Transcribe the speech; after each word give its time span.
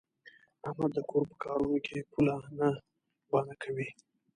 احمد 0.67 0.91
د 0.95 0.99
کور 1.09 1.23
په 1.31 1.35
کارونو 1.43 1.77
کې 1.85 2.07
پوله 2.11 2.35
نه 2.59 2.69
بانه 3.31 3.55
کوي. 3.63 3.87